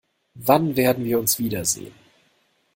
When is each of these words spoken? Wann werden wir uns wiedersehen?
Wann 0.39 0.77
werden 0.77 1.05
wir 1.05 1.19
uns 1.19 1.37
wiedersehen? 1.37 1.93